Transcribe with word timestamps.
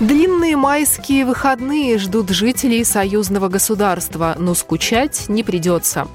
Длинные 0.00 0.56
майские 0.56 1.24
выходные 1.24 1.98
ждут 1.98 2.30
жителей 2.30 2.84
союзного 2.84 3.48
государства, 3.48 4.36
но 4.38 4.54
скучать 4.54 5.28
не 5.28 5.42
придется. 5.42 6.06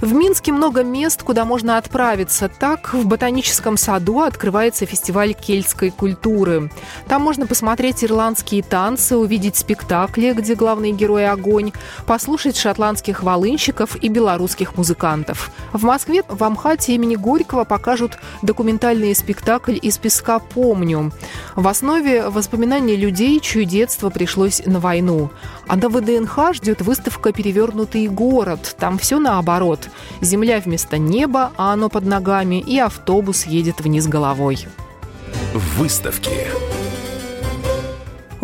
В 0.00 0.12
Минске 0.12 0.52
много 0.52 0.84
мест, 0.84 1.22
куда 1.22 1.44
можно 1.44 1.78
отправиться. 1.78 2.48
Так, 2.48 2.94
в 2.94 3.06
ботаническом 3.06 3.76
саду 3.76 4.20
открывается 4.20 4.86
фестиваль 4.86 5.32
кельтской 5.34 5.90
культуры. 5.90 6.70
Там 7.08 7.22
можно 7.22 7.46
посмотреть 7.46 8.04
ирландские 8.04 8.62
танцы, 8.62 9.16
увидеть 9.16 9.56
спектакли, 9.56 10.32
где 10.32 10.54
главный 10.54 10.92
герой– 10.92 11.26
огонь, 11.30 11.72
послушать 12.06 12.56
шотландских 12.56 13.22
волынщиков 13.22 13.96
и 13.96 14.08
белорусских 14.08 14.76
музыкантов. 14.76 15.50
В 15.72 15.82
Москве 15.84 16.22
в 16.28 16.44
Амхате 16.44 16.94
имени 16.94 17.16
Горького 17.16 17.64
покажут 17.64 18.18
документальный 18.42 19.14
спектакль 19.14 19.78
«Из 19.80 19.98
песка 19.98 20.38
помню». 20.38 21.10
В 21.56 21.66
основе 21.66 22.28
воспоминания 22.28 22.94
людей, 22.94 23.23
чье 23.40 23.64
детство 23.64 24.10
пришлось 24.10 24.62
на 24.64 24.80
войну. 24.80 25.30
А 25.66 25.76
на 25.76 25.88
ВДНХ 25.88 26.54
ждет 26.54 26.82
выставка 26.82 27.32
«Перевернутый 27.32 28.06
город». 28.08 28.76
Там 28.78 28.98
все 28.98 29.18
наоборот. 29.18 29.88
Земля 30.20 30.60
вместо 30.60 30.98
неба, 30.98 31.52
а 31.56 31.72
оно 31.72 31.88
под 31.88 32.04
ногами, 32.04 32.60
и 32.60 32.78
автобус 32.78 33.46
едет 33.46 33.80
вниз 33.80 34.06
головой. 34.06 34.66
Выставки. 35.76 36.30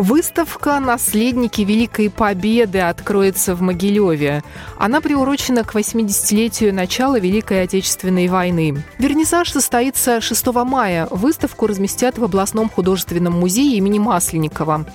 Выставка 0.01 0.79
«Наследники 0.79 1.61
Великой 1.61 2.09
Победы» 2.09 2.79
откроется 2.79 3.53
в 3.53 3.61
Могилеве. 3.61 4.43
Она 4.79 4.99
приурочена 4.99 5.63
к 5.63 5.75
80-летию 5.75 6.73
начала 6.73 7.19
Великой 7.19 7.61
Отечественной 7.61 8.27
войны. 8.27 8.83
Вернисаж 8.97 9.51
состоится 9.51 10.19
6 10.19 10.47
мая. 10.65 11.07
Выставку 11.11 11.67
разместят 11.67 12.17
в 12.17 12.23
областном 12.23 12.67
художественном 12.67 13.33
музее 13.33 13.77
имени 13.77 13.99
Масленникова. 13.99 14.87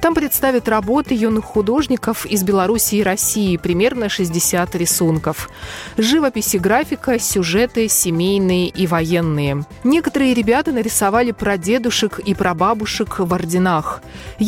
Там 0.00 0.14
представят 0.14 0.66
работы 0.66 1.14
юных 1.14 1.44
художников 1.44 2.24
из 2.24 2.42
Беларуси 2.42 2.94
и 2.94 3.02
России, 3.02 3.58
примерно 3.58 4.08
60 4.08 4.74
рисунков. 4.76 5.50
Живопись 5.98 6.54
и 6.54 6.58
графика, 6.58 7.18
сюжеты 7.18 7.86
семейные 7.88 8.68
и 8.68 8.86
военные. 8.86 9.66
Некоторые 9.84 10.32
ребята 10.32 10.72
нарисовали 10.72 11.32
про 11.32 11.58
дедушек 11.58 12.18
и 12.18 12.34
про 12.34 12.54
бабушек 12.54 13.18
в 13.18 13.34
орденах. 13.34 14.00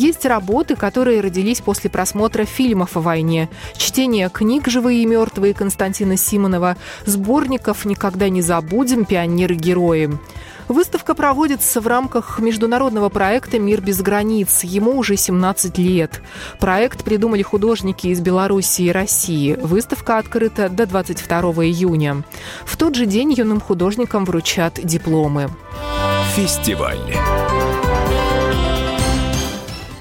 Есть 0.07 0.25
работы, 0.25 0.77
которые 0.77 1.19
родились 1.19 1.59
после 1.59 1.89
просмотра 1.89 2.45
фильмов 2.45 2.95
о 2.95 3.01
войне, 3.01 3.49
чтения 3.75 4.29
книг 4.29 4.69
«Живые 4.69 5.03
и 5.03 5.05
мертвые» 5.05 5.53
Константина 5.53 6.15
Симонова, 6.15 6.77
сборников 7.05 7.83
«Никогда 7.83 8.29
не 8.29 8.41
забудем. 8.41 9.03
Пионеры-герои». 9.03 10.17
Выставка 10.69 11.13
проводится 11.13 11.81
в 11.81 11.87
рамках 11.87 12.39
международного 12.39 13.09
проекта 13.09 13.59
«Мир 13.59 13.81
без 13.81 14.01
границ». 14.01 14.63
Ему 14.63 14.97
уже 14.97 15.17
17 15.17 15.77
лет. 15.77 16.21
Проект 16.57 17.03
придумали 17.03 17.41
художники 17.41 18.07
из 18.07 18.21
Беларуси 18.21 18.83
и 18.83 18.91
России. 18.93 19.59
Выставка 19.61 20.19
открыта 20.19 20.69
до 20.69 20.85
22 20.85 21.41
июня. 21.65 22.23
В 22.65 22.77
тот 22.77 22.95
же 22.95 23.05
день 23.05 23.33
юным 23.33 23.59
художникам 23.59 24.23
вручат 24.23 24.79
дипломы. 24.81 25.49
Фестиваль. 26.33 26.97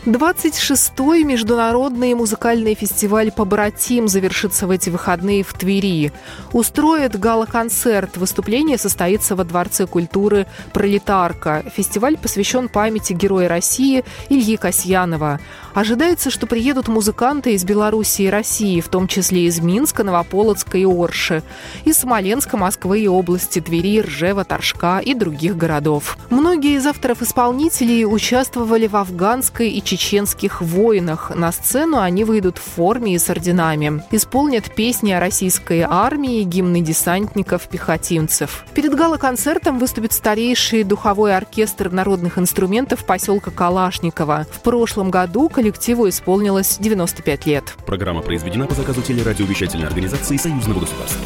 26-й 0.07 1.25
международный 1.25 2.15
музыкальный 2.15 2.77
фестиваль 2.77 3.33
«Побратим» 3.33 4.07
завершится 4.07 4.69
в 4.69 4.71
эти 4.71 4.89
выходные 4.89 5.43
в 5.43 5.53
Твери. 5.53 6.13
Устроит 6.53 7.19
гала-концерт. 7.19 8.17
Выступление 8.17 8.79
состоится 8.79 9.35
во 9.35 9.43
Дворце 9.43 9.87
культуры 9.87 10.47
«Пролетарка». 10.73 11.65
Фестиваль 11.75 12.17
посвящен 12.17 12.69
памяти 12.69 13.15
героя 13.15 13.49
России 13.49 14.05
Ильи 14.29 14.57
Касьянова. 14.57 15.41
Ожидается, 15.75 16.31
что 16.31 16.47
приедут 16.47 16.87
музыканты 16.87 17.55
из 17.55 17.65
Беларуси 17.65 18.23
и 18.23 18.31
России, 18.31 18.81
в 18.81 18.89
том 18.89 19.09
числе 19.09 19.47
из 19.47 19.61
Минска, 19.61 20.05
Новополоцка 20.05 20.79
и 20.79 20.87
Орши, 20.87 21.43
из 21.85 21.99
Смоленска, 21.99 22.57
Москвы 22.57 23.01
и 23.01 23.09
области 23.09 23.61
Твери, 23.61 24.01
Ржева, 24.01 24.45
Торжка 24.45 25.01
и 25.01 25.15
других 25.15 25.57
городов. 25.57 26.17
Многие 26.31 26.77
из 26.77 26.87
авторов-исполнителей 26.87 28.07
участвовали 28.07 28.87
в 28.87 28.97
афганской 28.97 29.69
и 29.69 29.83
чеченских 29.97 30.61
войнах. 30.61 31.33
На 31.35 31.53
сцену 31.53 31.99
они 31.99 32.25
выйдут 32.25 32.59
в 32.59 32.63
форме 32.63 33.15
и 33.15 33.19
с 33.19 33.29
орденами. 33.31 34.03
Исполнят 34.11 34.75
песни 34.75 35.13
о 35.13 35.21
российской 35.21 35.81
армии, 35.81 36.43
гимны 36.43 36.81
десантников, 36.81 37.69
пехотинцев. 37.69 38.65
Перед 38.75 38.95
гала-концертом 38.95 39.79
выступит 39.79 40.13
старейший 40.13 40.85
духовой 40.85 41.37
оркестр 41.37 41.91
народных 41.91 42.39
инструментов 42.39 43.05
поселка 43.05 43.51
Калашникова. 43.51 44.47
В 44.51 44.61
прошлом 44.61 45.11
году 45.11 45.49
коллективу 45.49 46.09
исполнилось 46.09 46.79
95 46.79 47.47
лет. 47.47 47.75
Программа 47.87 48.23
произведена 48.23 48.67
по 48.67 48.75
заказу 48.75 49.03
телерадиовещательной 49.03 49.87
организации 49.87 50.37
Союзного 50.37 50.81
государства. 50.81 51.21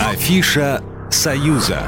Афиша 0.00 0.82
«Союза». 1.10 1.82